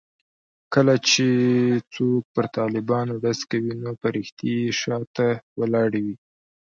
[0.73, 1.25] کله چې
[1.93, 5.27] څوک پر طالبانو ډز کوي نو فرښتې یې شا ته
[5.59, 6.15] ولاړې وي.